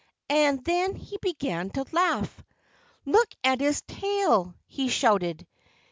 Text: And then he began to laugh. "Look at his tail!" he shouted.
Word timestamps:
And 0.31 0.65
then 0.65 0.95
he 0.95 1.19
began 1.21 1.69
to 1.73 1.85
laugh. 1.91 2.41
"Look 3.05 3.27
at 3.43 3.59
his 3.61 3.83
tail!" 3.83 4.55
he 4.65 4.87
shouted. 4.89 5.45